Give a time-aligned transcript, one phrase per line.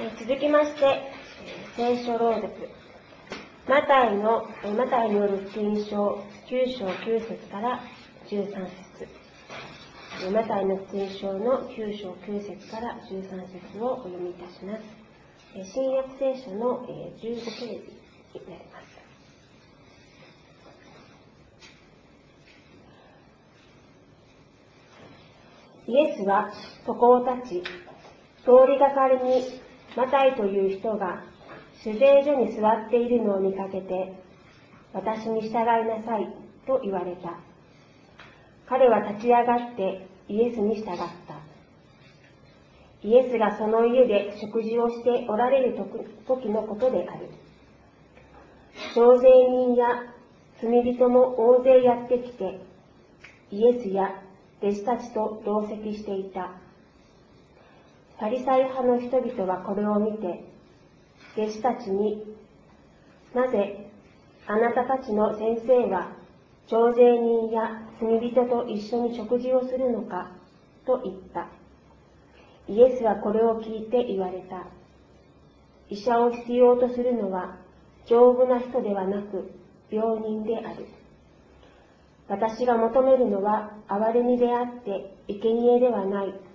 [0.00, 1.10] え続きまして、
[1.74, 2.52] 聖書朗読。
[3.68, 7.80] マタイの、えマタイによる福音書9章9節から
[8.30, 8.46] 13
[8.94, 10.30] 節。
[10.32, 13.42] マタイの福音書の9章9節から13
[13.72, 14.82] 節をお読みいたします。
[15.56, 17.66] え新約聖書のえー15ページ
[18.38, 19.00] になります。
[25.88, 26.52] イエスは
[26.86, 27.62] そこを立ち、
[28.44, 29.67] 通りがかりに
[29.98, 31.24] マタイという人が
[31.82, 34.14] 酒税所に座っているのを見かけて、
[34.92, 36.32] 私に従いなさい
[36.68, 37.40] と言われた。
[38.68, 41.04] 彼は立ち上がってイエスに従った。
[43.02, 45.76] イエスがその家で食事をしておられる
[46.28, 47.30] 時のことである。
[48.94, 49.86] 徴税人や
[50.62, 52.60] 罪人も大勢やってきて、
[53.50, 54.22] イエスや
[54.62, 56.52] 弟子たちと同席していた。
[58.18, 60.44] パリサイ派の人々はこれを見て、
[61.36, 62.24] 弟子たちに、
[63.34, 63.90] なぜ
[64.46, 66.12] あなたたちの先生は、
[66.66, 70.32] 徴税人や罪人と一緒に食事をするのか、
[70.84, 71.48] と言った。
[72.66, 74.66] イエスはこれを聞いて言われた。
[75.88, 77.56] 医者を必要とするのは、
[78.06, 79.52] 丈夫な人ではなく、
[79.90, 80.86] 病人である。
[82.28, 86.47] 私が求めるのは憐れみであって生贄ではない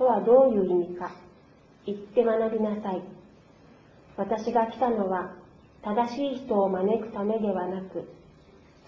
[0.00, 1.12] とはどういう意味か
[1.84, 3.02] 言って学びなさい。
[4.16, 5.34] 私が来たのは
[5.82, 8.08] 正しい人を招くためではなく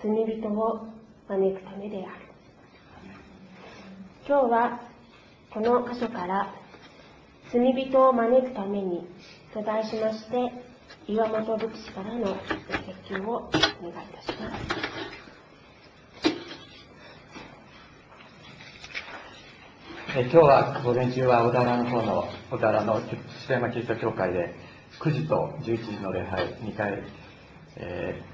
[0.02, 0.86] 罪人を
[1.28, 2.06] 招くためである。
[4.26, 4.80] 今日は
[5.52, 6.54] この箇所から
[7.52, 9.06] 罪人を招くために
[9.52, 10.50] と題しまして
[11.06, 12.34] 岩本牧師からの
[13.04, 15.21] 説教をお願いいたします。
[20.14, 23.16] え今日は午前中は小田原の方の小田原の白
[23.48, 24.54] 山キリスト教会で
[25.00, 27.02] 9時と11時の礼拝2回、
[27.76, 28.32] えー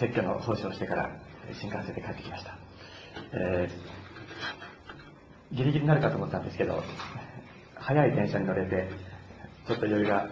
[0.00, 1.10] 説教の奉仕をしてから
[1.60, 2.56] 新幹線で帰ってきました、
[3.34, 6.82] えーギリギリになるかと思ったんですけど
[7.76, 8.88] 早い電車に乗れて
[9.68, 10.26] ちょっと余裕が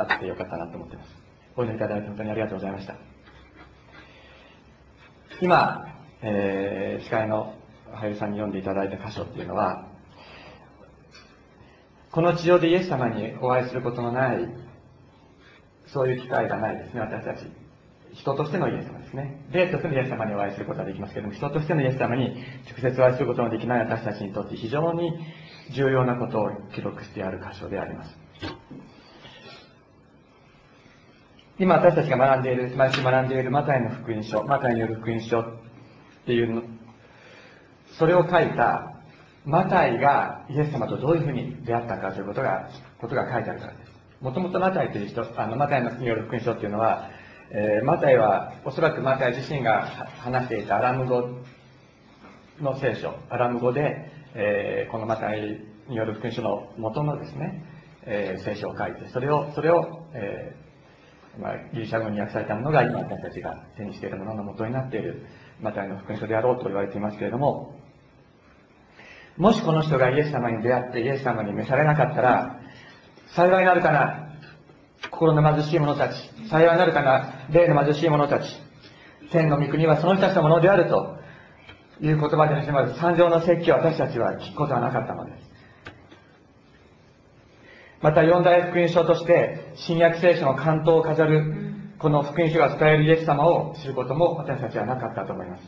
[0.00, 1.08] あってよかったなと思ってます。
[1.56, 2.96] お祈りいただいて本当にありがとうございました。
[5.40, 5.86] 今、
[6.22, 7.54] えー司会の
[7.92, 9.91] 俳優さんに読んでいただいた箇所っていうのは
[12.12, 14.46] この地上でイエス様にお会いすることのない、
[15.86, 17.46] そういう機会がないですね、私たち。
[18.12, 19.40] 人としてのイエス様ですね。
[19.50, 22.36] 霊としてのイエス様にお会いすることはできますけれども、人としてのイエス様に
[22.70, 25.10] 直接お会いすることのできない私たちにとって非常に
[25.74, 28.14] 重要なことを記録してある箇所であります。
[31.58, 35.44] 今私たちが学んでいる、毎週学んでいるマタイの福音書、マタイによる福音書っ
[36.26, 36.62] ていうの、
[37.98, 38.92] それを書いた
[39.44, 42.68] マタイがイエス様とどういうふうに出会ったかということが、
[43.00, 43.92] ことが書いてあるからです。
[44.20, 47.10] もともとマタイという人、あの、マタイによる福音書っていうのは、
[47.50, 49.82] えーマタイは、おそらくマタイ自身が
[50.20, 51.28] 話していたアラム語
[52.60, 57.64] の聖書、アラム語で、えーこのマタイによる福音書の元のですね、
[58.04, 60.54] えー聖書を書いて、それを、それを、え
[61.40, 65.24] まあ、ギリシャ語に訳されたものが今私たちが手にしているものの元になっている
[65.60, 67.74] マタイの福音書であろうと言われていますけれども、
[69.36, 72.60] もしこの人がイエス様に出会ってイエス様に召されなかったら、
[73.34, 74.28] 幸いなるかな
[75.10, 76.14] 心の貧しい者たち、
[76.50, 78.44] 幸いなるかな霊の貧しい者たち、
[79.30, 81.16] 天の御国はその人たちのものであると
[82.00, 85.50] いう言葉で始まる三条の説教を私たちは聞くことはなかったのです。
[88.02, 91.54] また四大福音書として新約聖書の関東を飾る
[91.98, 95.62] この福音書が伝えるイエス様を知ることも私たちはなかったと思います。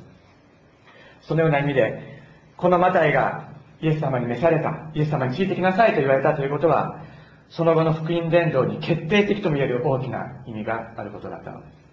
[1.23, 2.23] そのような意味で、
[2.57, 7.03] このマタイがイエス様に召された、イエス様についてきなさいと言われたということは、
[7.51, 11.85] その後の福音伝道に決定的とも言える大きな意味があることだったのです。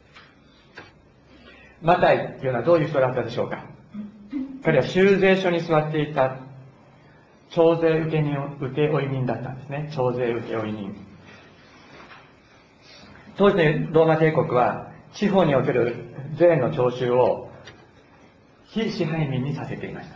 [1.81, 3.65] マタイというのはどういう人だったでしょうか
[4.63, 6.37] 彼は修税所に座っていた
[7.49, 9.91] 徴税受け人請負人だったんですね。
[9.93, 10.95] 徴税請負人。
[13.37, 16.05] 当時のローマ帝国は地方における
[16.37, 17.49] 税の徴収を
[18.67, 20.15] 非支配民にさせていました。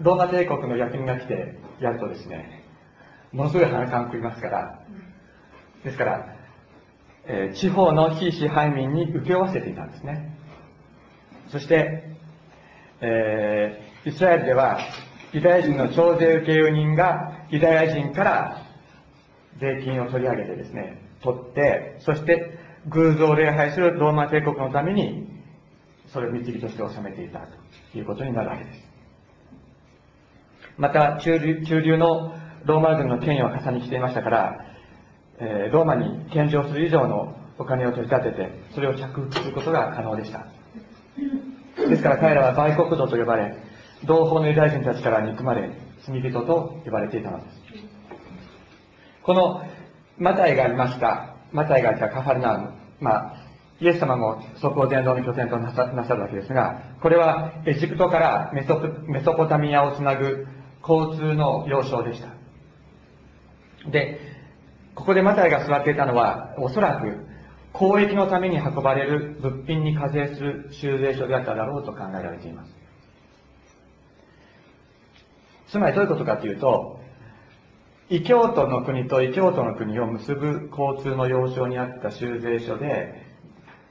[0.00, 2.64] ローマ帝国の役人が来てやるとですね、
[3.32, 4.80] ものすごい鼻かん食いますから、
[5.84, 6.36] ですから、
[7.26, 10.36] えー地方の非支配民に請け負わせていたんですね。
[11.50, 12.04] そして、
[13.00, 14.78] えーイスラエルでは、
[15.32, 18.62] ユダヤ人の徴税請負人がユダヤ人から
[19.60, 25.26] 税金を取り上げてですね、取って、そして偶像を礼拝するローマ帝国のために、
[26.12, 28.85] それを貢ぎとして納めていたということになるわけです。
[30.78, 32.34] また中流、の
[32.64, 34.64] ローマ軍の権威を重ねしていましたから、
[35.38, 40.46] えーローマに献上する以上のお金を取り立てて、それを着服することが可能でした。
[41.88, 43.56] ですから彼らは売国奴と呼ばれ、
[44.04, 45.70] 同胞のユダヤ人たちから憎まれ、
[46.06, 47.62] 罪人と呼ばれていたのです。
[49.22, 49.62] この
[50.18, 53.36] マタイがありました、マタイがいたカファルナウム、まあ、
[53.80, 60.46] イエス様もそこを伝道の拠点となさなさるわけですが、これはエジプトからメソメソポタミアをつなぐ
[60.88, 62.28] 交通の要衝でした。
[63.90, 64.20] で、
[64.94, 67.26] ここでマタイが座っていたのは、おそらく
[67.74, 72.74] 交易のために運ばれる物品に課税する収税所であっただろうと考えられています。
[75.68, 77.00] つまりどういうことかというと、
[78.08, 83.26] 異教徒の国と異教徒の国を結ぶ交通の要衝にあった収税所で、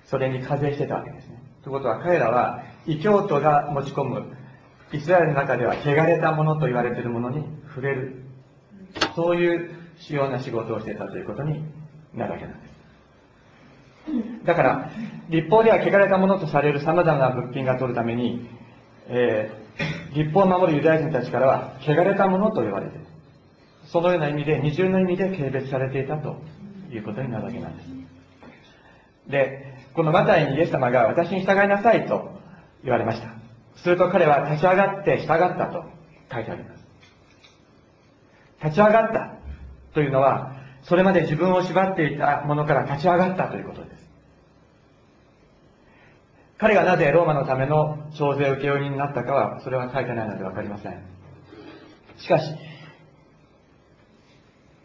[0.06, 1.44] それに課税してたわけですね。
[1.64, 4.38] ということは彼らは異教徒が持ち込む
[4.96, 8.24] イスラエルの中では汚れたものと言われているものに触れる。
[9.16, 9.70] そういう
[10.00, 11.64] 主要な仕事をしていたということに
[12.14, 14.46] なるわけなんです。
[14.46, 14.90] だから、
[15.30, 18.48] 立法では汚れたものとされる様々な物品が取るために、
[19.08, 19.66] えー
[20.16, 23.06] 立法を守るユダヤ人たちからは、汚れたものと言われている。
[23.88, 26.38] そのような意味で、二重の意味で軽蔑されていたと
[26.92, 27.90] いうことになるわけなんです。
[29.30, 32.30] で、このマタイにイエス様が私に従いなさいと
[32.84, 33.45] 言われました。
[33.78, 35.28] すると彼は立ち上がって従っ
[35.58, 35.84] たと
[36.32, 36.86] 書いてあります。
[38.64, 39.36] 立ち上がった
[39.94, 44.06] というのは、それまで自分を縛っていたものから立ち上がったということです。
[46.58, 51.04] 彼がなぜローマのための徴税請負人になったかは、それは書いてないのでわかりません。
[52.18, 52.46] しかし、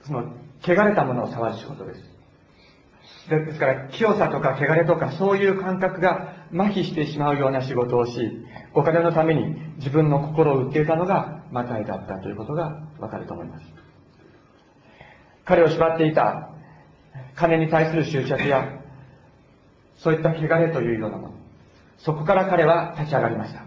[0.05, 0.33] その、
[0.63, 2.11] 汚れたものを触る仕事です。
[3.29, 8.12] ですから、清さとか汚れとか、そういう感覚が麻痺してしまうような仕事をし、
[8.75, 13.64] お金のために自分の心を売っていたのがマタイだったということがわかると思います。
[15.44, 16.50] 彼を縛っていた
[17.37, 18.81] 金に対する執着や、
[19.99, 21.35] そういった汚れというようなもの。
[21.99, 23.64] そこから彼は立ち上がりました。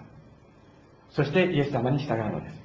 [1.11, 2.63] そしてイエス様に従うのです。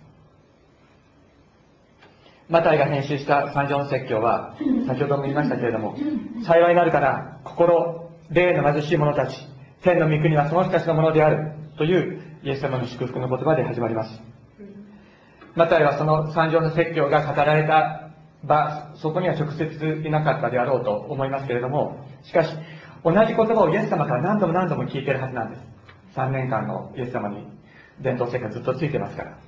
[2.48, 4.56] マタイが編集した三条の説教は、
[4.86, 5.96] 先ほども言いましたけれども、
[6.44, 9.36] 幸いなるから、心、霊の貧しい者たち、
[9.82, 14.20] 天の御国はその人たちのものである、というイエス様の祝福の言葉で始まります。
[15.54, 18.10] マタイはその三条の説教が語られた
[18.44, 22.50] 場、そこには直接いなかったであろうと思いますけれども、しかし、
[23.04, 25.62] 同じ言葉をイエス様から何度も何度も聞いているはずなんです。
[26.16, 27.46] 3年間のイエス様に
[28.00, 29.38] 伝統生活ずっとついてますから。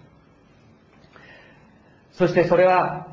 [2.13, 3.09] そしてそれは、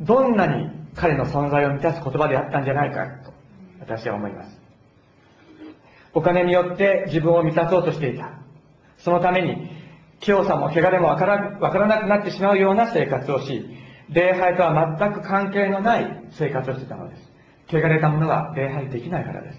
[0.00, 3.32] どんなに彼の存在を満たす言葉であったんじゃないかと、
[3.80, 4.61] 私は思います。
[6.14, 8.38] お金によって自分を満たそうとしていた。
[8.98, 9.70] そのために、
[10.20, 13.64] 清さも汚れもわからわからなくなってしまうような生活をし、
[14.10, 17.32] 礼拝とは全く関係のない生活をしていたのです。
[17.68, 19.58] 汚れたものは礼拝できないからです。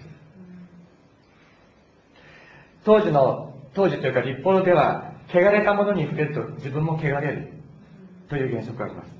[2.84, 7.48] 当時の、当時というか立法では、汚れたものに触れると自分も汚れる
[8.28, 9.10] という原則があります。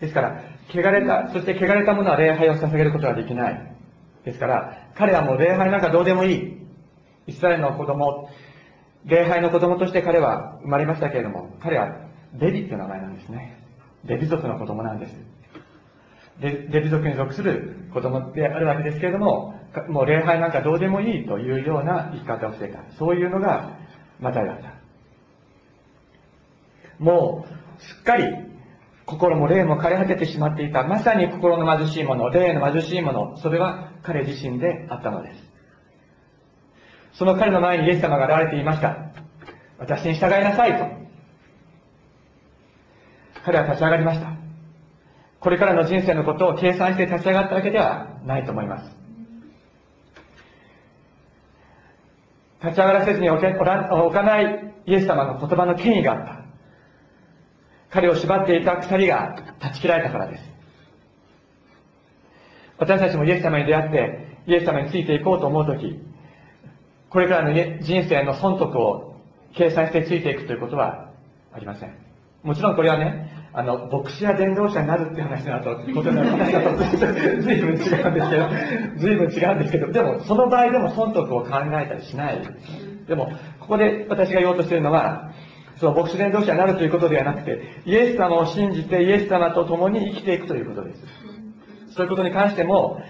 [0.00, 3.72] ですから、汚れた、そして汚れたものは礼拝を捧げることができない。
[4.24, 6.67] ですから、彼はもう礼拝なんかどうでもいい。
[7.28, 8.30] イスラエルの子供、
[9.04, 11.88] 礼拝の子供として彼は生まれましたけれども、彼は
[12.34, 13.62] レビっていう名前なんですね。
[14.04, 15.14] レビ族の子供なんです。
[16.40, 19.54] レレビ族に属する子供であるわけですけれども、
[19.88, 22.80] もう礼拝なんかどうでもいいというような生き方をしていた。
[22.98, 23.76] そういうのが
[24.20, 24.72] マタイだった。
[26.98, 27.44] も
[27.78, 28.24] う、すっかり
[29.04, 35.47] 心も霊も枯れ果ててしまっていた、まさに心の貧しいもの、霊の貧しいもの、それは彼自身であったのです。
[37.18, 38.96] その彼の前にイエス様が現れていました。
[39.76, 40.86] 私に従いなさいと。
[43.44, 44.36] 彼は立ち上がりました。
[45.40, 48.96] これからの人生のことを計算して立ち上がったわけではないと思います。
[52.62, 56.44] 立ち上がらせずにおけおら置かないイエス様の言葉の権威があった。
[57.90, 60.42] 彼を縛っていた鎖が断ち切られたからです。
[62.78, 66.07] 私たちもイエス様に出会って、イエス様についていこうと思うとき、
[67.10, 69.14] これからの人生の損得を
[69.54, 71.10] 計算してついていくということは
[71.52, 71.94] ありません。
[72.42, 78.48] もちろんこれはね、あの、牧師や伝道者になるって話だと、ことの話だと、ずいぶん違うんですけど、
[78.98, 82.40] ずいぶん違うんですけど、でも、その場合でも損得を考えたりしない。
[83.08, 85.32] でも、ここで私が言おうとしているのは、
[85.78, 91.00] その牧師伝道者になるということではなくて、イエス様を信じてイエス様と共に生きていくということです。
[91.94, 93.00] そういうことに関しても、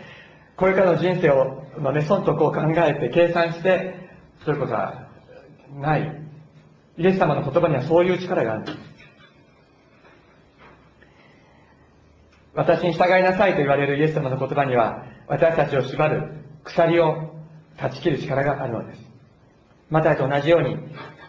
[0.59, 3.95] これからの人生を、のね、損得を考えて計算して、
[4.45, 5.09] そういうことは
[5.81, 6.23] ない。
[6.99, 8.65] イエス様の言葉にはそういう力がある。
[12.55, 17.31] 私に従いなさいと言われるイエス様の言葉には、私たちを縛る鎖を
[17.77, 19.03] 断ち切る力があるのです。
[19.91, 20.77] マタイと同じように、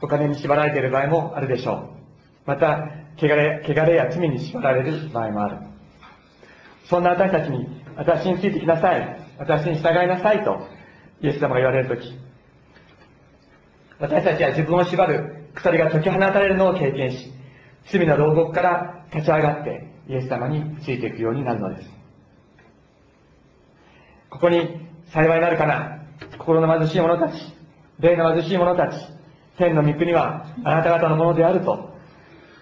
[0.01, 1.89] お金に縛られている場合もあるでしょう。
[2.47, 5.57] また、汚れ汚れや罪に縛られる場合もある。
[6.85, 9.18] そんな私たちに、私についてきなさい。
[9.39, 10.67] 私に従いなさいと、
[11.21, 12.13] イエス様が言われるとき、
[13.97, 17.31] 私たちは自分を縛る鎖が解き放たれるのを経験し、
[17.89, 21.89] 罪の牢獄から立ち上がって、イエス様についていくようになるのです。
[24.29, 26.01] ここに幸いなるかな、
[26.37, 27.41] 心の貧しい者たち、
[27.99, 28.95] 霊の貧しい者たち、
[29.57, 31.97] 天の御国はあなた方のものであると、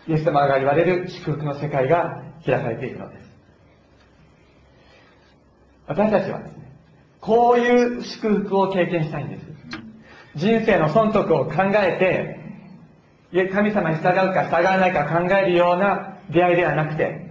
[0.07, 3.27] イエス様が言われる祝福の世界が開かれていくのです。
[5.87, 6.66] 私たちはですね、
[7.27, 9.41] こういう祝福を経験したいんです。
[10.35, 12.39] 人生の損得を考え
[13.33, 17.27] て、神様に従うか従わないか考えるような出会いではなくて、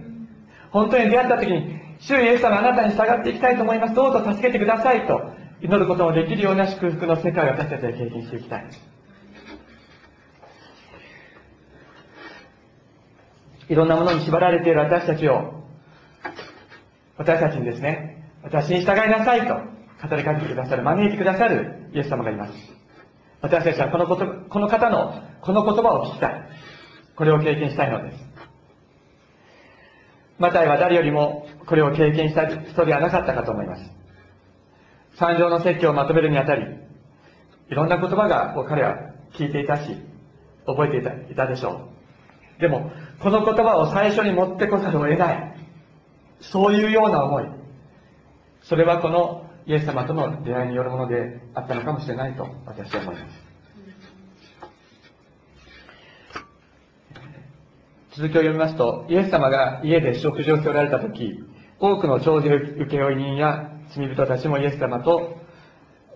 [0.69, 3.95] 本当に出会った時に、主イエス様あなたに従っていきたいと思います。
[3.95, 8.69] どうぞ助けてくださいと祈ることもできるような祝福の世界を私たちは経験していきたい。
[13.69, 15.63] いろんなものに縛られている私たちを、
[17.17, 22.53] 私たちにですね、私に従いなさいと語りかけてくださる、招いてくださるイエス様がいます。
[23.41, 26.49] 私たちはこのこと、この方のこの言葉を聞きたい。
[27.15, 28.27] これを経験したいのです。
[30.37, 33.81] マタイは誰よりもこれを経験した人ではなかったかと思います。
[35.17, 36.63] 三条の説教をまとめるにあたり、
[37.69, 38.97] いろんな言葉が彼は
[39.33, 39.97] 聞いていたし、
[40.67, 41.89] 覚えていたいたでしょ
[42.57, 42.61] う。
[42.61, 45.57] でも、この言葉を最初に持ってこざるを得ない。
[46.39, 47.45] そういうような思い。
[48.61, 53.47] それはこのイエス様との出会いによるものであったのかもしれないと私は思います。
[58.15, 61.43] 続きを読みますと、イエス様が家で食事をしておられたとき、
[61.79, 65.35] 多くの長寿請負人や罪人たちもイエス様と、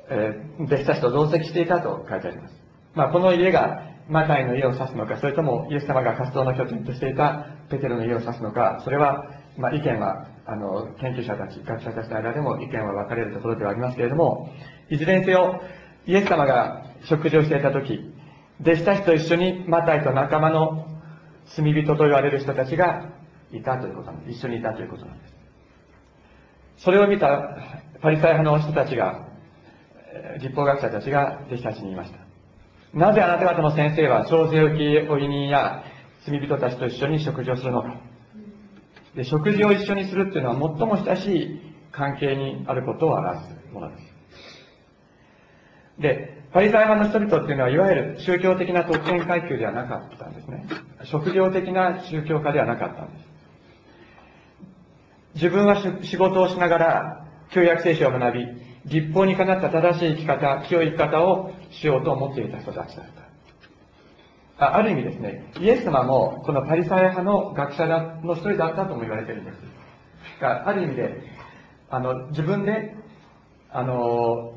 [0.09, 2.55] えー、弟子たちと同席していたと書いてあります。
[2.95, 14.49] まあ、この家がマタイの家を指すのか、それともイエス様が活動の拠点としていたペテロの家を指すのか、それは、まあ、意見は、あの、研究者たち、学者たちの間でも意見は分かれるところではありますけれども、
[14.89, 15.61] いずれにせよ、
[16.05, 17.99] イエス様が食事をしていたとき、
[18.61, 20.87] 弟子たちと一緒にマタイと仲間の
[21.45, 23.09] 罪人と言われる人たちが
[23.51, 24.37] いたということなんです。
[24.37, 25.33] 一緒にいたということなんです。
[26.77, 27.57] それを見た
[28.01, 29.27] パリサイ派の人たちが、
[30.39, 32.19] 立法学者たちが弟子たちに言いました。
[32.93, 35.83] なぜあなた方の先生は徴税受負人や
[36.25, 38.10] 罪人たちと一緒に食事をするのか。
[39.15, 44.11] で食事を一緒にするっていうのは最も親しい関係にあることを表すものです。
[45.99, 50.65] で、パリサイ派の人々っていうのは、いわゆる宗教的な特権階級ではなかったんですね。
[51.03, 53.31] 職業的な宗教家ではなかったんです。
[55.35, 58.47] 自分は仕事をしながら、旧約聖書を学び、
[58.85, 63.20] 立法にかなった正しい生き方、清い生き方をしようと思っていた人たちだった。
[64.61, 67.87] ある意味ですね、イエス様もこのパリサイ派の学者
[68.23, 69.81] の一人だったとも言われてるんです。
[70.41, 71.21] がある意味で、
[71.89, 72.95] あの、自分で、
[73.71, 74.53] あの、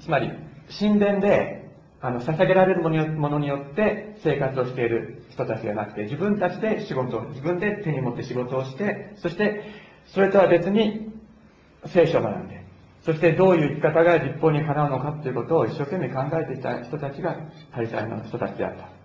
[0.00, 0.30] つまり、
[0.78, 1.68] 神殿で、
[2.00, 9.64] あの、捧げられるものによって生活をしている人たちじゃなくて、自分たちで仕事を、自分で手に持って仕事をして、そして、
[10.06, 11.12] それとは別に
[11.86, 12.62] 聖書を学んで、
[13.02, 17.36] そしてどういう生き方が立法にかなうのかということを一生懸命考えていた人たちが
[17.72, 18.97] パリサイの人たちであった。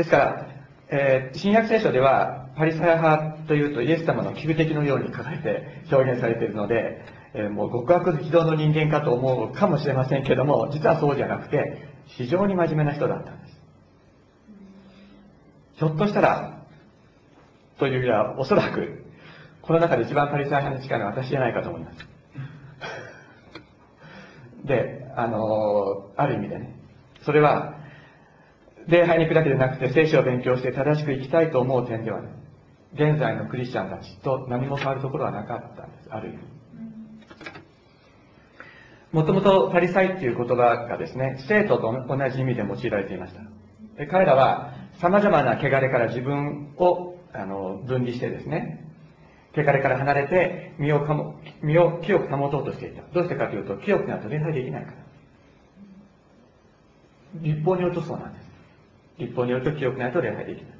[0.00, 0.46] ですから、
[0.88, 7.04] えー、新約聖書では、パリサイ派というとイエス様の旧敵のように書かれて表現されているので、
[7.34, 13.60] えー、もう極悪非道の人間かと思うかもしれませんけども、実はそうじゃなくて、非常に真面目な人だったんです。
[15.74, 16.64] ひょっとしたら、
[17.78, 19.04] というよりは、おそらく、
[19.60, 21.98] この中で一番パリサイ派に近いのは私じゃないかと思います。
[24.64, 26.74] で、あのある意味でね、
[27.22, 27.79] それは、
[28.90, 32.28] 礼拝に行くだけでなくて聖書を勉強して正しく生きたいと思う点ではね、
[32.94, 36.38] 現在のクリスチャンたちと何も変わるところはなかったんです、ある意味。
[39.12, 43.42] もともとパリサイっていう言葉がですね、生徒と同じ意味で用いられていました
[43.96, 44.06] で。
[44.06, 48.84] 彼らは様々な汚れから自分をあの分離してですね、
[49.52, 53.02] 汚れから離れて身をかも身を清く保とうとしていた。
[53.12, 54.96] どうしてかというと、清くなると礼拝できないから。
[57.42, 58.49] 立法によるとそうなんです。
[59.20, 60.76] 立法によると清くないと礼拝できない。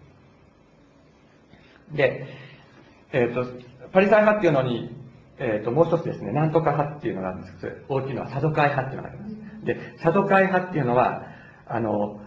[1.97, 2.27] で、
[3.13, 3.47] えっ、ー、と、
[3.93, 4.91] パリサイ派っていうのに、
[5.39, 9.65] えっ、ー、と、もう一つですね、なんとか派っていうのがあるんですけど、大きいのはサドカイ派っていうのがあります。
[9.65, 11.23] で、サドカイ派っていうのは、
[11.67, 12.21] あの、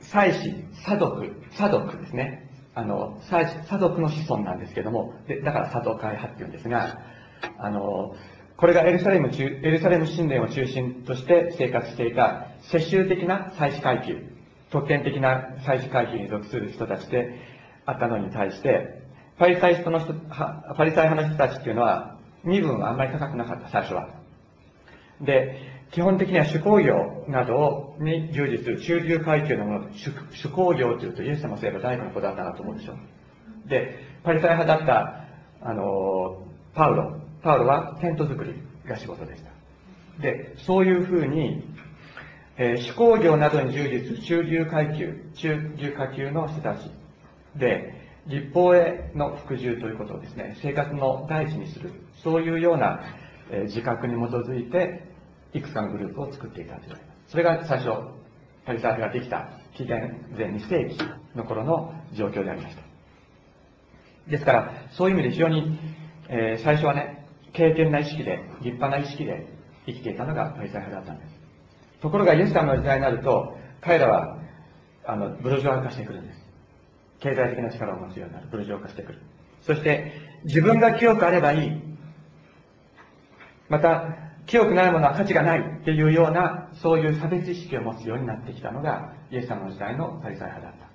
[0.00, 2.50] 祭司、サドク、サドクですね。
[2.74, 7.00] あの、さ左族の子孫なんですけども、でだからサドカイ派っていうんですが、
[7.58, 8.14] あの、
[8.56, 14.18] これがエルサレム中、エルサレム神殿を中心として生活していた世襲的な祭祀階級、
[14.70, 17.34] 特権的な祭祀階級に属する人たちで
[17.86, 19.02] あったのに対して、
[19.38, 24.08] パリサイ人の人、パリサイ派の人たちっていうのは、身分はあんまり高くなかった、最初は。
[25.20, 25.56] で、
[25.92, 30.10] 基本的には手工業などに従事する中流階級のもの手
[30.40, 32.94] 手工業というとイエス様そういえば大工の子だったなと思うでしょ
[33.66, 37.20] でパリサイ派だったあのパウロ。
[37.42, 38.54] パウロはテント作り
[38.86, 39.50] が仕事でした。
[40.22, 41.64] でそういうふうに、
[42.62, 46.90] えー、手工業などに従事する中流階級中流下級の人たち
[47.56, 47.94] で
[48.26, 51.90] 立法への服従ということをですね生活の第一にする
[52.22, 53.00] そういうような、
[53.50, 55.04] え、自覚に基づいて
[55.54, 57.30] いくつかのグループを作っていたと言われます。
[57.30, 57.90] それが最初、
[58.66, 60.98] パリサイができた紀元前2世紀
[61.34, 62.82] の頃の状況でありました。
[64.30, 65.78] ですから、そういう意味で非常に、
[66.28, 69.46] えー、最初はね、敬虔な意識で、立派な意識で
[69.86, 71.39] 生きていたのがパリサイ派だったんです。
[72.00, 74.38] ところが、イエス様の時代になると、彼らは、
[75.04, 76.38] あの、ブルジョア化してくるんです。
[77.20, 78.48] 経済的な力を持つようになる。
[78.50, 79.18] ブルジョア化してくる。
[79.62, 80.12] そして、
[80.44, 81.82] 自分が清くあればいい。
[83.68, 84.04] また、
[84.46, 90.88] 清くないものは価値がないっていうような、そういう差別意識を持つようになってきたのが、イエス様の時代のパリサイ派だっ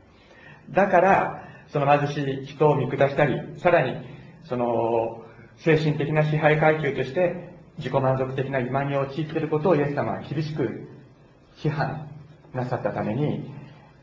[0.74, 0.86] た。
[0.86, 3.96] だから、その貧しい人を見下したり、さらに、
[4.44, 5.24] その、
[5.58, 10.88] 精神的な支配階級として、自己満足的な今に陥っていることをイエス様は厳しく
[11.58, 12.10] 批判
[12.54, 13.52] なさったために、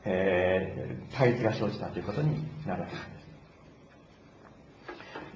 [0.05, 3.23] えー、対立が生じたということになるわけです。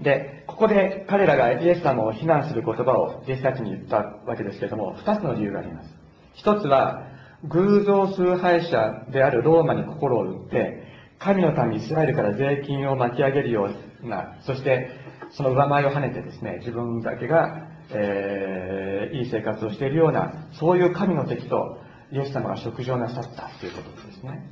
[0.03, 5.95] で、ここで彼らがイエス様を非難する言葉を弟子たちに言ったわけですけれども、二つの理由があります。
[6.35, 7.07] 一つは、
[7.45, 10.85] 偶像崇拝者であるローマに心を打って、
[11.19, 13.71] 神の民イスラエルから税金を巻き上げるよ
[14.03, 14.91] うな、そして
[15.31, 21.79] その上前を跳ねてですね、自分だけが、えー、いい生活をしているような、そういう神の敵と
[22.13, 24.51] イエス様が食事をなさったということですね。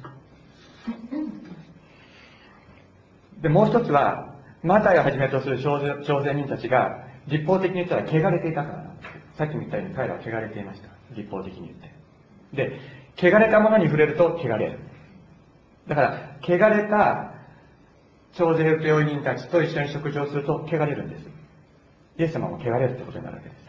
[3.42, 10.88] で、もう一つは、マタイをはじめとする朝鮮人たちが、立法的に言ったら汚れていたからなんですさっきも言ったように彼らは汚れていました。
[11.14, 11.94] 立法的に言って。
[12.55, 12.79] で、
[13.16, 14.79] 汚れたものに触れると汚れる。
[15.88, 17.35] だから、汚れた
[18.33, 21.34] 朝鮮病人たちと一緒に食事をすると汚れるんです。
[22.18, 23.64] イエス様も汚れるってことになるわけです。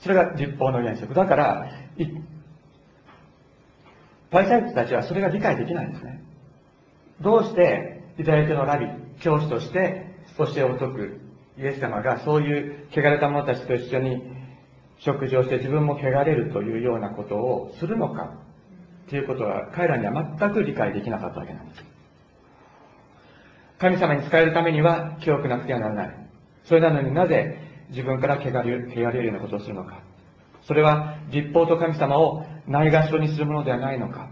[0.00, 1.14] それが立法の原則。
[1.14, 1.70] だから、
[4.30, 6.22] パリサイ人たちはそれが理解できないんですね。
[7.20, 8.86] どうしてユダヤ教のラビ、
[9.20, 11.20] 教師として教えを説く
[11.58, 14.22] イエス様がそういう汚れた者たちと一緒に
[14.98, 18.34] 食事をして自分も汚れるというようなことをするのか
[19.08, 21.84] ということは彼らには全く理解できなかったわけなんです。
[23.78, 26.25] 神様に仕えるためには清くなくてはならない。
[26.66, 27.58] それなのになぜ
[27.90, 30.02] 自分から汚れる汚れるようなことをするのか。
[30.62, 34.28] それは立法と神様をないがしろにするものではないのか。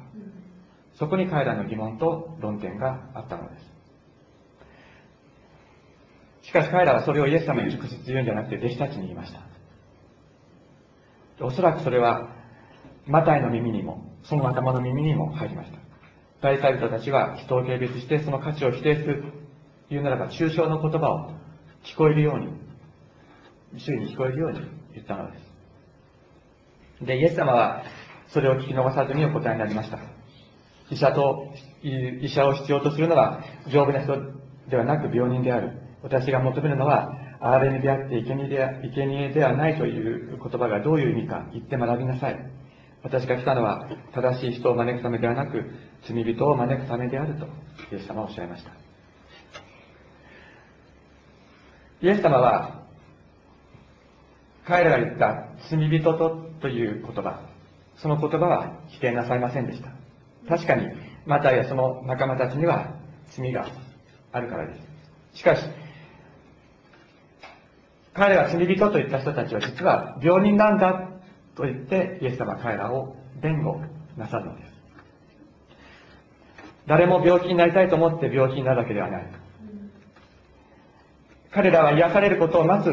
[0.99, 3.59] そこに彼らの疑問と論点があったので
[6.42, 6.49] す。
[6.49, 9.40] しかし彼らはそれをイエス様に直接言うんじゃなくて弟子たちに言いました。
[11.44, 12.29] おそらくそれは、
[13.07, 15.79] マタイの耳にも、その頭の耳にも入りました。
[16.40, 19.25] 大祭人たちは人を軽蔑してその価値を否定する、
[19.90, 21.31] 言うならば抽象の言葉を
[21.85, 24.61] 聞こえるように、周囲に聞こえるように
[24.94, 27.07] 言ったのです。
[27.07, 27.83] で、イエス様は
[28.29, 29.99] それを聞き逃さずにお答えになりました。
[30.90, 34.16] 医者と、医者を必要とするのは丈夫な人
[34.68, 35.73] ではなく病人である。
[36.03, 38.59] 私が求めるのは、憐れみであって生贄で
[38.94, 42.37] 生贄ではないという言葉がどういう意味か言って学びなさい。
[43.03, 45.62] 私が来たのは正しい人を招くためではなく、
[46.07, 47.47] 罪人を招くためであると、
[47.92, 48.84] イエス様はおっしゃいました。
[52.05, 52.83] イエス様は、
[54.67, 57.40] 彼らが言った罪人とという言葉、
[57.97, 59.88] その言葉は否定なさいませんでした。
[60.47, 60.87] 確かに、
[61.25, 62.95] マタイやその仲間たちには
[63.31, 63.67] 罪が
[64.33, 64.75] あるからで
[65.33, 65.38] す。
[65.38, 65.62] しかし、
[68.12, 71.09] 彼らが罪人と言った人たちは実は病人なんだ
[71.57, 73.81] と言ってイエス様は彼らを弁護
[74.19, 74.73] なさるのです。
[76.87, 79.43] 誰も病気になりたいと思って病気になるわけではない。
[81.55, 82.90] 彼らは癒されることを待つ、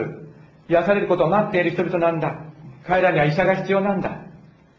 [0.69, 2.45] 癒されることを待っている人々なんだ。
[2.85, 4.25] 彼らには医者が必要なんだ。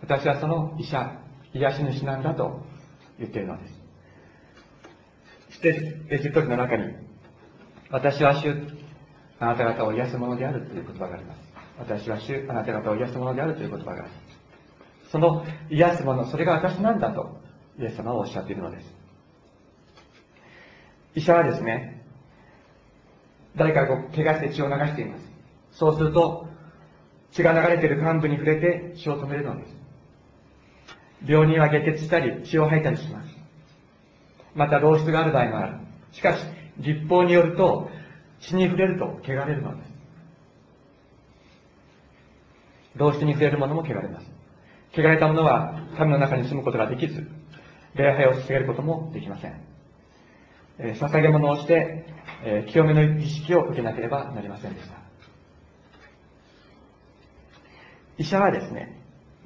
[0.00, 1.18] 私はその医者、
[1.52, 2.62] 癒し主なんだと
[3.18, 3.74] 言っているのです。
[5.50, 6.94] そして、エジプト記の中に、
[7.90, 8.54] 私は主、
[9.40, 11.40] あなた方を癒すものであるという言葉があります。
[11.78, 14.12] 私は主、あなた方を癒すものであるという言葉があります。
[15.10, 17.40] その癒すもの、それが私なんだと、
[17.78, 18.86] イエス様はおっしゃっているのです。
[21.16, 22.01] 医者はですね、
[23.56, 25.24] 誰かがこう怪我して血を流しています。
[25.72, 26.48] そうすると、
[27.32, 29.74] 血が流れている患部に触れて血を止めるのです。
[31.26, 33.28] 病人は下血したり血を吐いたりします。
[34.54, 35.76] また漏出がある場合もある。
[36.12, 36.44] しかし、
[36.78, 37.88] 立法によると、
[38.40, 39.92] 血に触れると汚れるのです。
[42.96, 44.26] 漏出に触れるものも汚れます。
[44.94, 47.26] 汚れたものは神の中に住むことができず、
[47.94, 49.60] 礼拝を捧げることもできません。
[50.78, 52.11] えー捧げ物をして、
[52.44, 54.96] えー清めの儀式を受けなければなりませんでした。
[58.18, 59.00] 医者はですね、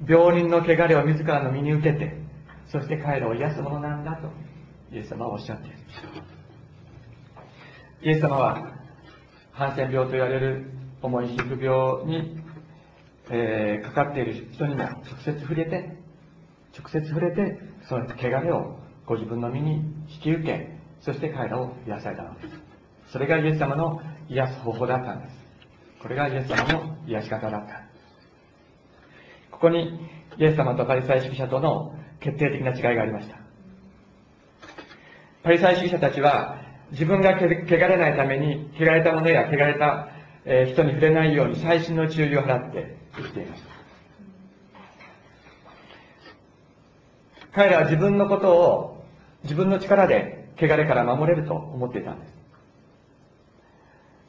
[0.07, 2.17] 病人の汚れを自らの身に受けて、
[2.67, 4.29] そして彼らを癒すものなんだと、
[4.91, 5.77] イエス様はおっしゃっている。
[8.01, 8.73] イエス様は、
[9.51, 12.37] ハンセン病と言われる重い皮膚病に、
[13.29, 15.97] えーかかっている人にも直接触れて、
[16.77, 19.77] 直接触れて、その汚れをご自分の身に
[20.09, 22.66] 引き受け、そして彼らを癒されたのです。
[23.11, 25.35] それがイエス様の癒す方法だったんです。
[26.01, 27.83] これがイエス様の癒し方だった。
[29.51, 29.99] ここに
[30.37, 33.37] イエス様とパリサイ主義者との決定的な違いがありました。
[35.43, 36.59] パリサイ主義者たちは
[36.91, 40.09] 自分が汚れないために汚れたものや汚れた
[40.71, 43.67] 人に触れないように細心の注意を払って生きていました。
[47.53, 49.03] 彼らは自分のことを
[49.43, 52.36] 自分の力で汚れから守れると思っていたんです。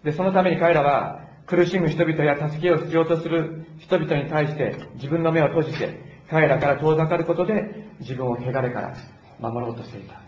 [0.04, 8.94] で、そのために彼らは苦しむ人々や助けを必要とする人々に対して自分の目を閉じて彼らから遠ざかることで自分を汚れから
[9.40, 10.20] 守ろうとしていた。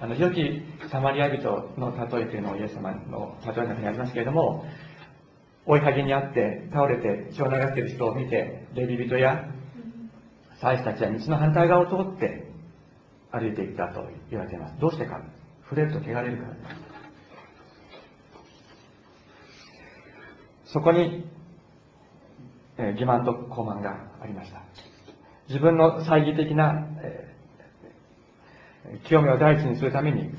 [0.00, 1.42] あの、良きサマリア人
[1.76, 4.64] の例えというのをイエス様の例えの中にありますけれども、
[5.66, 9.44] 追いはぎにあって倒れて血を流している人を見て、レビ人や
[10.60, 12.50] 祭司たちは道の反対側を通って
[13.30, 14.80] 歩いていったと言われています。
[14.80, 15.20] どうしてか
[15.64, 16.89] 触れると汚れるからです。
[20.72, 21.24] そこに、
[22.78, 24.62] えー欺瞞と傲慢がありました。
[25.48, 27.30] 自分の猜疑的な、えー
[29.06, 30.30] 清めを第一にするために、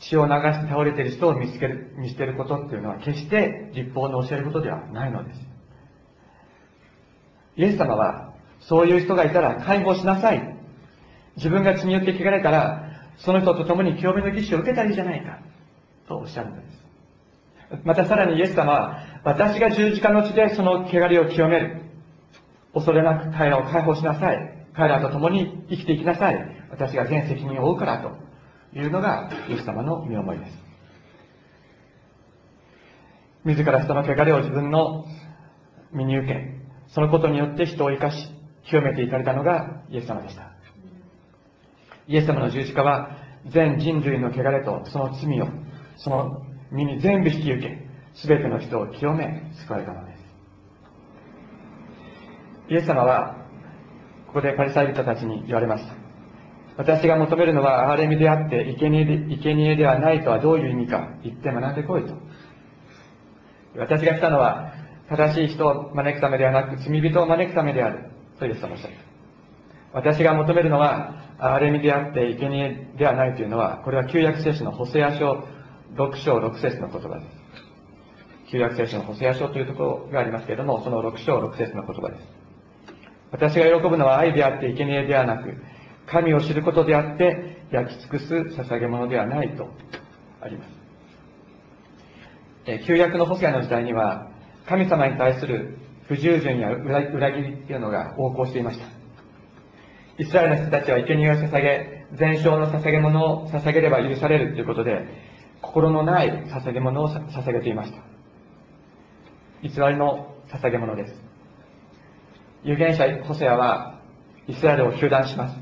[0.00, 5.40] 血を流して倒れている人を見つける、見捨てることっていうのは決して立法の教えることではないのです。
[7.56, 10.56] イエス様は、そういう人がいたら解放しなさい。
[11.36, 12.82] 自分が血によって汚れたら、
[13.18, 15.38] その人と共に清めの儀式を受けたらいいじゃないか。
[16.08, 16.76] とおっしゃるのです。
[17.84, 21.82] またさらにイエス様は、私が十字架の地でその汚れを清める。
[22.72, 24.68] 恐れなく彼らを解放しなさい。
[24.72, 26.38] 彼らと共に生きていきなさい。
[26.70, 30.52] 私が全責任を負うからというのがイエス様の身思いです。
[33.44, 35.04] 自ら人の汚れを自分の
[35.92, 36.54] 身に受け、
[36.94, 38.16] そのことによって人を生かし、
[38.68, 40.52] 清めていかれたのがイエス様でした。
[42.06, 43.10] イエス様の十字架は
[43.52, 45.48] 全人類の汚れとその罪を
[45.96, 47.85] その身に全部引き受け、
[48.16, 50.16] すべての人を清め、救われたのです。
[52.68, 53.36] イエス様は、
[54.28, 55.84] ここでパリサイ人たちに言われます。
[56.76, 62.14] 私が求めるのは憐れみであって、生贄で生贄ではないとはどういう意味か言って学んでこいと。
[63.78, 64.72] 私が来たのは、
[65.08, 68.10] 正しい人を招くためではなく、罪人を招くためである。
[68.38, 68.94] とイエス様おっしゃる。
[69.92, 75.46] 私が求めるのは、憐れみであって、生贄ではないというのは、これは旧約聖書のホセア書
[75.94, 77.45] 6章6節の言葉です。
[78.50, 82.22] 旧約聖書のホセア書というところがありますけれども、その6章6節の言葉です。
[83.32, 85.54] 私が喜ぶのは愛であって生贄ではなく、
[86.06, 89.68] 神を知ることであって焼き尽くす捧げ物ではないと
[90.40, 90.70] あります。
[92.66, 94.28] え旧約のホセアの時代には、
[94.68, 95.78] 神様に対する
[96.08, 98.86] 不従順や裏切りっていうのが横行していました。
[100.18, 105.04] イスラエルの人たちは生贄を捧げ、全焼の捧げ物を捧げれば許されるということで、
[105.60, 108.15] 心のない捧げ物を捧げていました。
[109.68, 111.14] 偽りの捧げ物です。
[112.64, 114.00] 預言者ホセアは
[114.48, 115.56] イスラエルを糾弾します。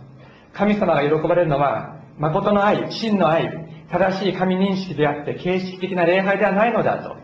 [0.52, 3.50] 神様が喜ばれるのは、誠の愛、真の愛、
[3.90, 7.16] 正しい神認識であって、形式的な礼拝ではないのだと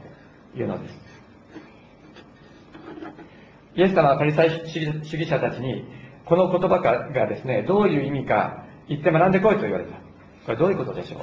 [0.59, 0.95] いうのです。
[3.77, 5.85] イエス様はパリサイ主義者たちに、
[6.25, 9.93] この言葉がですね、どういう意味か言って学んでこいと言われた。
[10.47, 11.21] これどういうことでしょう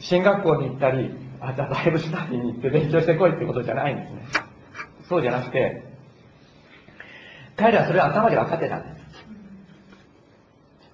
[0.00, 4.22] 進学校に行ったり、あとはバイブルスタディに行って勉強してこいってことじゃないんですね。
[5.08, 5.82] そうじゃなくて、
[7.56, 8.98] 彼らはそれは頭で分かってたんです。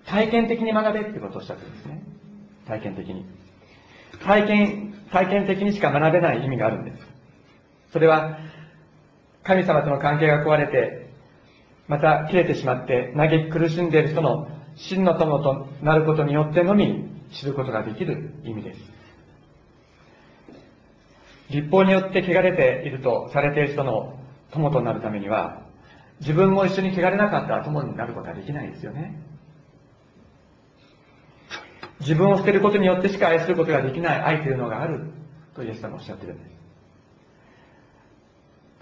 [0.06, 2.02] 体験的に学べってことをおっしゃってるんですね。
[2.66, 3.26] 体験的に。
[4.24, 6.98] 体験、体験的にしか学べない意味があるんです。
[7.92, 8.38] それは、
[9.42, 11.10] 神様との関係が壊れて、
[11.86, 18.93] また切れてしまって嘆き苦しんでいる人の真の友となることによってのみ知ることができる意味です。
[21.50, 24.18] 立法によって汚れているとされている人の
[24.52, 25.62] 友となるためには、
[26.20, 29.20] 自分も一緒に汚れなかったら友になることはできないですよね。
[32.00, 35.10] 自分を捨てることによってしか愛することができない愛というのがある
[35.54, 36.44] とイエス様おっしゃってるんで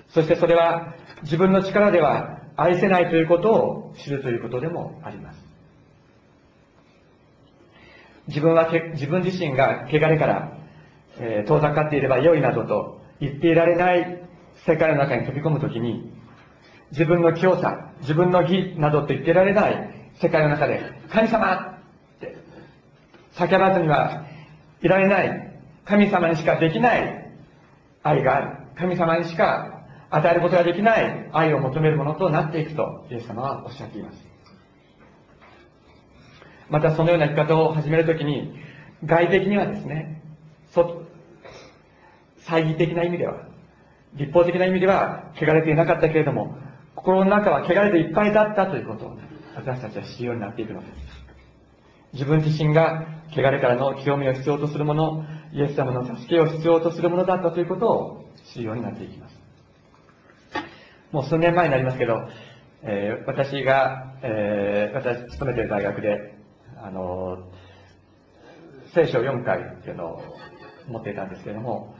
[0.08, 0.14] す。
[0.14, 5.42] そしてそれは自分の力では愛せないということを知るということでもあります。
[8.28, 10.58] 自分は自分自身が汚れから、
[11.24, 14.22] えー、遠ざかっていれば良いなどと言っていられない
[14.66, 16.12] 世界の中に飛び込むときに、
[16.90, 21.78] 自分の清さ、自分の義などと言っていられない世界の中で、神様
[22.16, 22.36] って
[23.34, 24.26] 叫ばずには
[24.82, 27.32] いられない、神様にしかできない
[28.02, 28.56] 愛がある。
[28.76, 34.18] 神様にしか与えることができない愛を求めるものとなっていくと、イエス様はおっしゃっています。
[36.68, 38.54] またそのような生き方を始めるときに、
[39.04, 40.22] 外的にはですね、
[42.46, 43.46] 猜疑的な意味では、
[44.14, 46.56] 立法的な意味では、汚れていなかったけれども、
[46.94, 49.18] 心の中は汚れていっぱいだったということを、
[49.54, 50.92] 私たちは知るようになっていくのです。
[52.12, 59.42] 自分自身が汚れからの清めを必要とするもの、イエス様の助けを必要とするものだったということを知るようになっていきます。
[61.10, 62.28] もう数年前になりますけど、
[62.82, 66.34] えー、私が、えー、私勤めている大学で、
[66.82, 67.38] あの、
[68.94, 70.22] 聖書4回っていうのを
[70.88, 71.94] 持っていたんですけれども、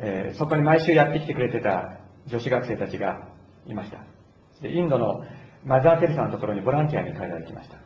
[0.00, 3.28] えー、そこに毎週やってきてくれてた女子学生たちが
[3.66, 3.98] いました。
[4.62, 5.24] で、インドの
[5.64, 7.76] マザー・テレサのところにボランティアに彼らが来ました。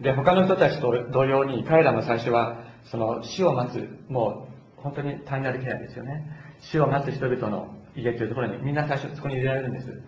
[0.00, 4.48] で、他の人たちと同様に、彼らも最初は、その死を待つ、も
[4.78, 6.24] う本当に単なるケアですよね。
[6.60, 10.02] 死を待つ人々の家というところにみんな最初そこに入れられるんです。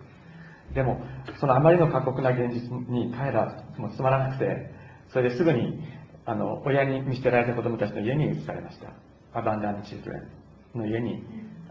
[0.73, 1.01] でも、
[1.39, 4.71] そのあまりの過酷な現実に彼らもつまらなくて、
[5.11, 5.81] それですぐに、
[6.25, 8.91] あの、親に見捨てられた子供たちの家に移されました。
[9.33, 10.38] アバンダンチルドレン
[10.75, 11.23] の家に、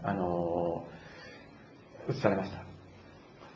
[0.03, 0.85] あの、
[2.09, 2.59] 移されました。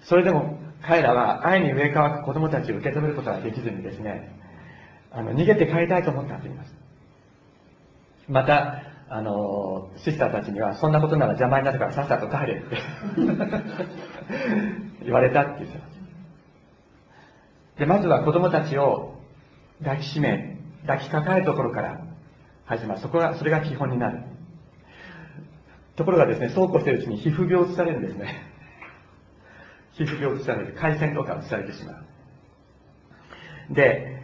[0.02, 4.38] それでも彼らは愛に上かく子供たちを受け止めることができずにですね、
[5.12, 6.76] あの、逃げて帰りたいと思ったと言います。
[8.28, 12.78] また、あの、シスターたちには、そんなことなら邪魔になるからさっさと帰れって
[15.06, 15.94] 言われたって言ってます。
[17.80, 19.16] で、まずは子供たちを
[19.84, 22.02] 抱きしめ、抱きかかえるところから
[22.66, 23.00] 始まる。
[23.00, 24.24] そこが、それが基本になる。
[25.96, 28.52] ところがですね、そうこうしてるうちに皮膚病を移されるんですね。
[29.94, 30.74] 皮膚病を移される。
[30.74, 33.74] 回線とか移されてしまう。
[33.74, 34.22] で、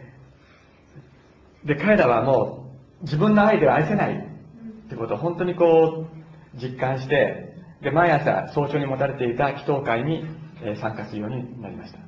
[1.64, 6.06] で、彼らはもう自分の愛では愛せないってことを本当にこ
[6.54, 10.24] う実感して、で、毎朝早朝に持たれていた祈祷会に
[10.80, 11.98] 参加するようになりました。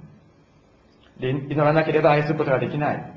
[1.20, 3.12] で、祈らなければ愛することができない。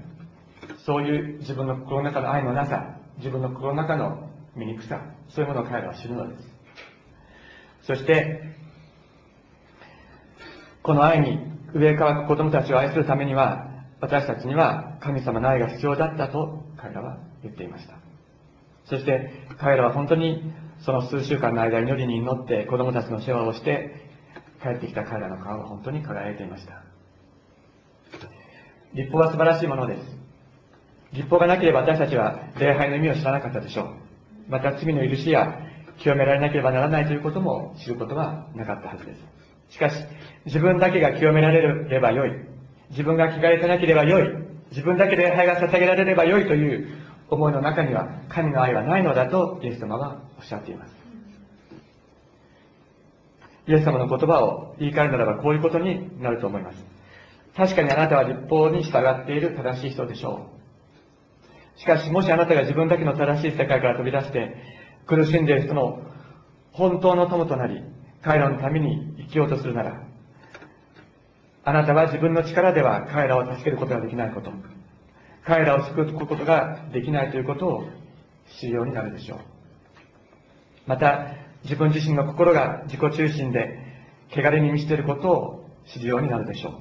[0.86, 6.44] そういう自分の心の中の愛のなさ、自分の心の中の醜さ、そういうものを彼らは知るのです。
[7.84, 8.42] そして、
[10.84, 11.40] この愛に
[11.74, 17.96] 上へ乾く子供たちを愛するためには、私たちには神様の愛が必要だったと彼らは言っていました。
[18.86, 24.10] そして彼らは本当にその数週間の間祈りに祈って子供たちの世話をして
[24.62, 26.84] 帰ってきた彼らの顔は本当に輝いていました。
[28.94, 30.02] 立法は素晴らしいものです。
[31.14, 34.05] 立法がなければ私たちは礼拝の意味を知らなかったでしょう。
[34.48, 35.60] また罪の許しや
[36.00, 39.22] 清められなければならないということも知ることはなかったはずです。
[39.70, 39.96] しかし、
[40.46, 42.32] 自分だけが清められればよい。
[42.92, 44.46] 自分が着替えてなければよい。
[44.72, 46.88] 自分だけ礼拝が捧げられればよいという
[47.30, 50.96] 思いの中には神の愛はないのだとイエス様はおっしゃっています。
[53.68, 56.78] イエス様の言葉を言い換えるならばこういうことになると思います。
[57.56, 60.55] 確かにあなたは立法に従っている正しい人でしょう。
[61.78, 64.56] しかしもしあなたが自分だけの正しい世界から飛び出して
[65.08, 66.00] 苦しんでいる人の
[66.72, 67.84] 本当の友となり
[68.22, 70.06] 彼らのために生きようとするなら
[71.68, 74.52] あなたは自分の力では彼らを助けることができないこと、
[75.44, 77.84] 彼らを救うことができないということを
[78.60, 79.40] 知るようになるでしょう。
[80.86, 81.26] また、
[81.64, 83.80] 自分自身の心が自己中心で、
[84.30, 86.74] 汚れに満ちていることを知るようになるでしょう。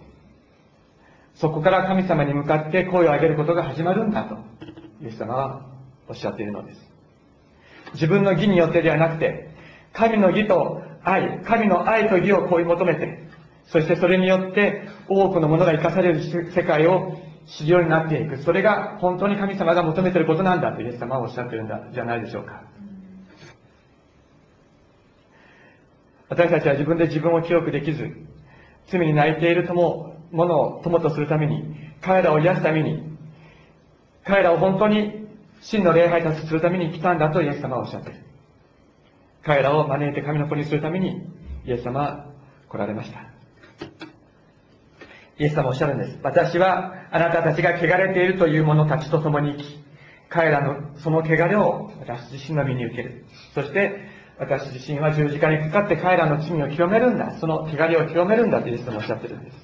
[1.36, 4.36] そこから神様に向かって声を上げることが始まるんだと、
[5.04, 5.66] イエス様は
[6.08, 6.80] おっしゃっているのです。
[7.94, 9.50] 自分の義によってではなくて、
[9.92, 13.28] 神の義と愛、神の愛と義を追い求めて、
[13.66, 18.38] そしてそれによって多くのものが生かされる世界を知るようになっていく。
[18.38, 22.62] それが本当に神様が求めていることなんだとイエス様はおっしゃってるんだじゃないでしょうか。
[26.30, 28.10] 私たちは自分で自分を記憶できず、
[28.88, 31.62] 罪に泣いている友、ものを友とするために、
[32.00, 33.13] 彼らを癒すために、
[34.26, 35.26] 彼らを本当に
[35.60, 38.20] 真の礼拝たちするために来たんだとイエス様はおっしゃっている。
[39.44, 41.22] 彼らを招いて神の子にするために
[41.66, 42.26] イエス様は
[42.68, 43.20] 来られました。
[45.38, 46.18] イエス様おっしゃるんです。
[46.22, 49.84] 私はあなたたちが汚れているという者たちと共に生き、
[50.28, 53.24] 彼らのその汚れを私自身の身に受ける。
[53.54, 54.08] そして
[54.38, 57.38] 私自身は十字架にかかって彼らの罪を清めるんだ。
[57.38, 59.63] その汚れを清めるんだとイエス様おっしゃってるんです。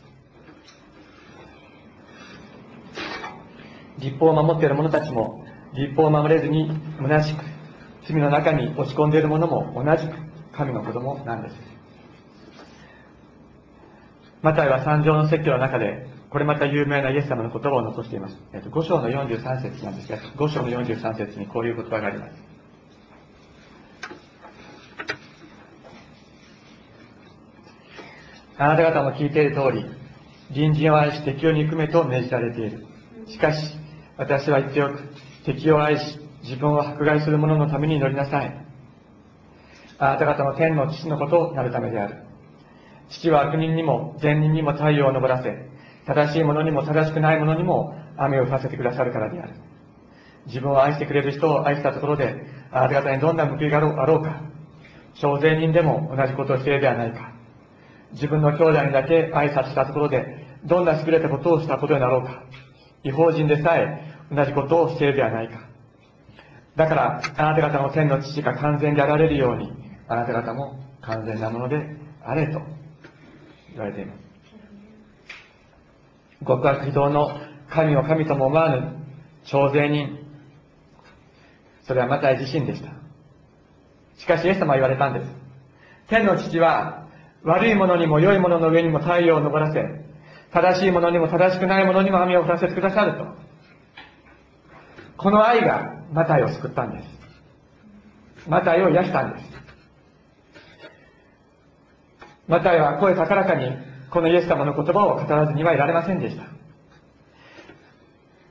[4.00, 7.44] 立法を守っている者たちも、立法を守れずに虚しく、
[8.08, 10.14] 罪の中に落ち込んでいる者も同じく
[10.52, 11.54] 神の子供なんです。
[14.42, 18.36] マタイは三条の説教の中で、これまた有名なイエス様の言葉を残しています。
[18.52, 22.50] えっと、5章の43節なんですが、5章の43節にこういう言葉があります。
[28.56, 29.84] あなた方も聞いている通り、
[30.52, 32.86] 隣人を愛し敵を憎めと命じられている。
[33.26, 33.79] しかし、
[34.20, 35.00] 私は言っておく。
[35.46, 38.66] 敵を愛し、自分を迫害する者のために祈りなさい。
[39.98, 42.16] あなた方の天の父のことをなるためである。
[43.08, 45.56] 父は悪人にも善人にも太陽を昇らせ、
[46.06, 49.54] 正しい者にも正しくない者にも雨を降らせてくださるからである。
[50.48, 54.42] 自分を愛してくれる人を愛したところで、あなた方にどんな報いがあろうか。
[55.14, 57.32] 小税人でも同じことをしているではないか。
[58.12, 62.42] 自分の兄弟にだけ挨拶したところで、どんな優れたことをしたことになろうか。
[63.02, 65.60] 違法人でさえ同じことをしているではないか。
[66.76, 69.72] だから、あなた方の天の父が完全であられるように、
[70.08, 72.60] あなた方も完全なものであれと
[73.72, 74.18] 言われています。
[76.46, 77.38] 極悪非道の
[77.68, 78.96] 神を神とも思わぬ
[79.44, 80.18] 徴税人。
[81.82, 82.90] それはマタイ自身でした。
[84.16, 85.26] しかし、イエス様は言われたんです。
[86.08, 87.06] 天の父は、
[87.42, 89.82] 悪い者にも良い者のの上にも太陽を昇らせ、
[90.52, 93.49] 正しい者にも正しくない者にも雨を降らせてくださると。
[95.20, 98.48] この愛がマタイを救ったんです。
[98.48, 99.44] マタイを癒したんです。
[102.48, 103.70] マタイは声高らかに
[104.10, 106.44] このイエス様の言葉を語らずにはいられませんでした。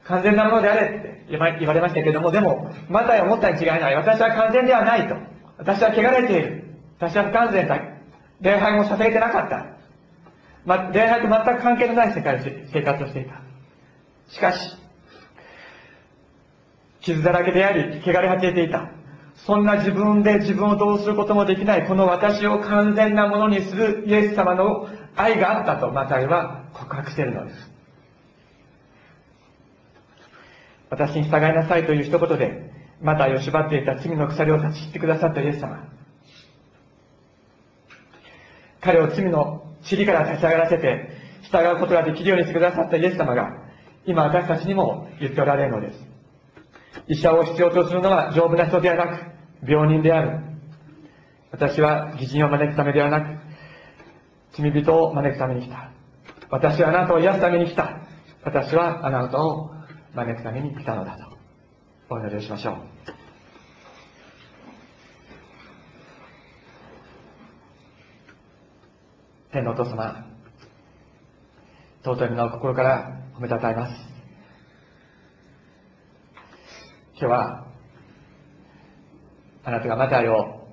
[0.03, 3.95] 完全なものであれって言われましたけども、でも、マタイは思ったに違いない。
[3.95, 5.15] 私は完全ではないと。
[5.57, 6.65] 私は汚れている。
[6.99, 7.79] 私は不完全だ。
[8.41, 9.65] 礼拝も捧げてなかった。
[10.65, 13.41] ま、礼拝と全く関係のない世界で生活をしていた。
[14.27, 14.77] しかし、
[17.01, 18.91] 傷だらけであり、汚れ果てていた。
[19.45, 27.71] そんな自分で自分をどうすることもできない、この私を完全なものにするイエス様の愛があったとマタイは告白しているのです。
[30.89, 35.87] 私に従いなさいという一言で、マタイを縛っていた罪の鎖を断ち切ってくださったイエス様。
[38.81, 41.09] 彼を罪の尻から立ち上がらせて、
[41.43, 43.51] 従うことができるようにしてくださったイエス様が、
[44.05, 46.08] 今私たちにも言っておられるのです。
[47.09, 50.41] 医者を必要とするのは丈夫な人ではなく、病人である。
[51.51, 53.39] 私は義人を招くためではなく、
[54.53, 55.91] 罪人を招くために来た。
[56.51, 57.99] 私はあなたを癒すために来た。
[58.43, 59.71] 私はあなたを
[60.13, 61.25] 招くために来たのだと。
[62.11, 62.75] お祈りをしましょう。
[69.51, 70.27] 天のお父様、
[72.03, 74.08] 尊い皆を心から褒めたたえます。
[77.21, 77.65] 今日は、
[79.65, 80.69] あなたがマタイを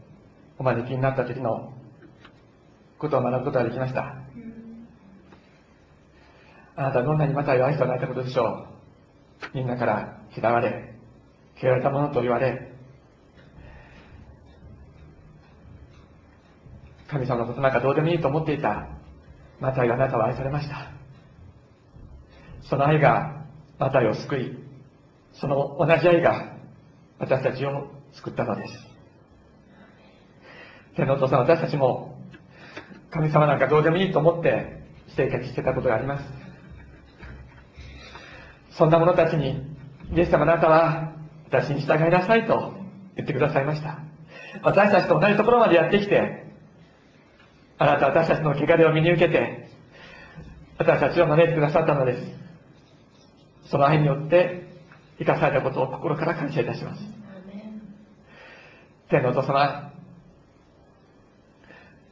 [0.58, 1.72] お招きになった時の
[3.00, 4.14] ことを学ぶことができました。
[6.76, 8.68] あなたはどんなにマタイを愛しておられたことでしょ
[9.52, 9.56] う。
[9.56, 10.94] みんなから嫌われ、
[11.60, 12.72] 嫌われたものと言われ、
[17.08, 18.86] 神様のことなんかどうでもいいと思っていた
[19.58, 20.92] マタイがあなたは愛されました。
[22.70, 23.46] その愛が
[23.80, 24.65] マタイを救い、
[25.40, 26.56] その同じ愛が
[27.18, 28.72] 私たちを救ったのです。
[30.96, 32.18] 天のお父さん、私たちも
[33.10, 34.82] 神様なんかどうでもいいと思って
[35.16, 36.24] 生活してたことがあります。
[38.70, 39.62] そんな者たちに、
[40.14, 41.12] イエス様あなたは
[41.50, 42.74] 私に従いなさいと
[43.16, 43.98] 言ってくださいました。
[44.62, 46.46] 私たちと同じところまでやってきて、
[47.78, 49.68] あなた私たちの汚れを身に受けて、
[50.78, 52.16] 私たちを招いてくださったので
[53.64, 53.70] す。
[53.70, 54.65] その愛によって
[55.18, 57.02] 生かされたことを心から感謝いたします。
[59.08, 59.92] 天のお父様、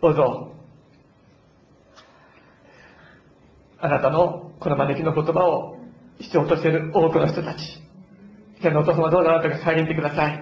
[0.00, 0.52] どうぞ、
[3.80, 5.76] あなたのこの招きの言葉を
[6.20, 7.60] 必要としている多くの人たち、
[8.62, 10.40] 天のお父様どうぞあなたが遮ってください。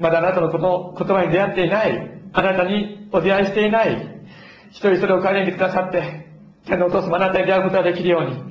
[0.00, 4.20] まだあなたのこの言葉に出会っていない、あなたにお出会いしていない、
[4.70, 6.26] 一人それを顧みてくださって、
[6.66, 8.49] 天のお父様あなたに出会うことができるように、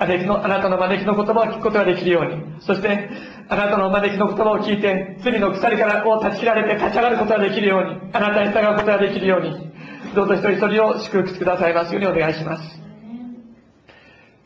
[0.00, 3.10] 招きの、あなたの招きの言葉を聞くことができるように、そして、
[3.48, 9.50] あなたの招きの言葉を聞いて、罪の鎖からを断ち切られて立ち上がることができるように、あなたに従うことができるように、
[10.14, 12.80] どうぞ一人一人を祝福してくださいますようにお願いします。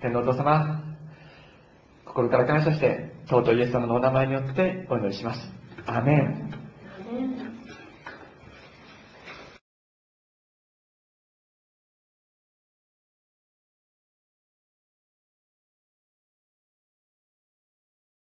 [0.02, 0.82] 天皇お父様、
[2.04, 5.52] 心から感謝して、尊いイエス様のお名前によってお祈りします。
[5.86, 6.63] アメン。